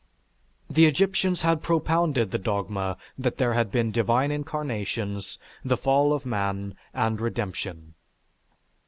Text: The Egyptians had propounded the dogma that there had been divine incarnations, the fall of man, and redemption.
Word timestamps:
The 0.67 0.87
Egyptians 0.87 1.41
had 1.41 1.61
propounded 1.61 2.31
the 2.31 2.39
dogma 2.39 2.97
that 3.19 3.37
there 3.37 3.53
had 3.53 3.71
been 3.71 3.91
divine 3.91 4.31
incarnations, 4.31 5.37
the 5.63 5.77
fall 5.77 6.11
of 6.11 6.25
man, 6.25 6.75
and 6.91 7.21
redemption. 7.21 7.93